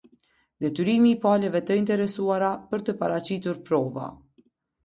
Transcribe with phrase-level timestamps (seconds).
[0.63, 4.09] Detyrimi i palëve të interesuara për të paraqitur prova.